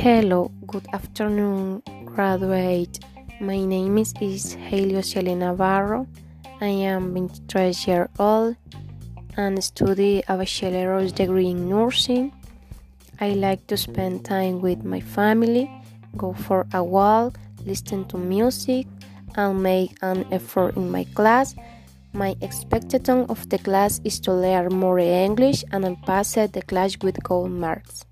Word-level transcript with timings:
Hello, 0.00 0.50
good 0.66 0.86
afternoon, 0.94 1.82
graduate. 2.06 3.04
My 3.38 3.62
name 3.62 3.98
is, 3.98 4.14
is 4.22 4.54
Helio 4.54 5.00
Cieli 5.00 5.36
Navarro. 5.36 6.06
I 6.62 6.68
am 6.88 7.12
23 7.12 7.74
years 7.84 8.08
old 8.18 8.56
and 9.36 9.62
study 9.62 10.22
a 10.26 10.38
bachelor's 10.38 11.12
degree 11.12 11.48
in 11.48 11.68
nursing. 11.68 12.32
I 13.20 13.34
like 13.34 13.66
to 13.66 13.76
spend 13.76 14.24
time 14.24 14.62
with 14.62 14.84
my 14.84 15.00
family, 15.00 15.70
go 16.16 16.32
for 16.32 16.66
a 16.72 16.82
walk, 16.82 17.38
listen 17.66 18.06
to 18.06 18.16
music, 18.16 18.86
and 19.34 19.62
make 19.62 19.98
an 20.00 20.24
effort 20.32 20.76
in 20.76 20.90
my 20.90 21.04
class. 21.12 21.54
My 22.14 22.36
expectation 22.40 23.26
of 23.28 23.46
the 23.50 23.58
class 23.58 24.00
is 24.04 24.18
to 24.20 24.32
learn 24.32 24.72
more 24.72 24.98
English 24.98 25.62
and 25.72 25.84
I'll 25.84 26.00
pass 26.06 26.32
the 26.36 26.62
class 26.66 26.96
with 27.02 27.22
gold 27.22 27.50
marks. 27.50 28.06